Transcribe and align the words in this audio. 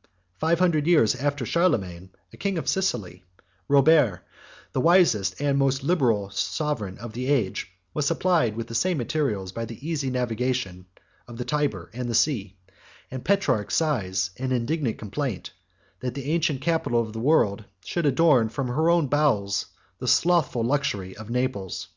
30 0.00 0.10
Five 0.52 0.58
hundred 0.60 0.86
years 0.86 1.14
after 1.14 1.44
Charlemagne, 1.44 2.08
a 2.32 2.38
king 2.38 2.56
of 2.56 2.66
Sicily, 2.66 3.22
Robert, 3.68 4.22
the 4.72 4.80
wisest 4.80 5.38
and 5.42 5.58
most 5.58 5.84
liberal 5.84 6.30
sovereign 6.30 6.96
of 6.96 7.12
the 7.12 7.26
age, 7.26 7.70
was 7.92 8.06
supplied 8.06 8.56
with 8.56 8.68
the 8.68 8.74
same 8.74 8.96
materials 8.96 9.52
by 9.52 9.66
the 9.66 9.86
easy 9.86 10.08
navigation 10.08 10.86
of 11.28 11.36
the 11.36 11.44
Tyber 11.44 11.90
and 11.92 12.08
the 12.08 12.14
sea; 12.14 12.56
and 13.10 13.26
Petrarch 13.26 13.70
sighs 13.70 14.30
an 14.38 14.52
indignant 14.52 14.96
complaint, 14.96 15.52
that 16.00 16.14
the 16.14 16.30
ancient 16.32 16.62
capital 16.62 16.98
of 16.98 17.12
the 17.12 17.20
world 17.20 17.66
should 17.84 18.06
adorn 18.06 18.48
from 18.48 18.68
her 18.68 18.88
own 18.88 19.06
bowels 19.06 19.66
the 19.98 20.08
slothful 20.08 20.64
luxury 20.64 21.14
of 21.14 21.28
Naples. 21.28 21.88